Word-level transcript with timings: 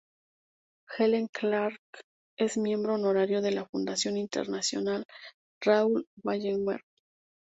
Helen 0.97 1.27
Clark 1.31 1.79
es 2.35 2.57
Miembro 2.57 2.95
Honorario 2.95 3.39
de 3.39 3.51
la 3.51 3.65
Fundación 3.67 4.17
Internacional 4.17 5.05
Raoul 5.63 6.07
Wallenberg. 6.23 6.81